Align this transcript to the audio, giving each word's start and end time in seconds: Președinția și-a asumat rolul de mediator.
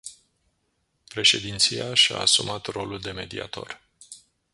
Președinția 1.13 1.93
și-a 1.93 2.17
asumat 2.19 2.65
rolul 2.65 2.99
de 2.99 3.11
mediator. 3.11 3.81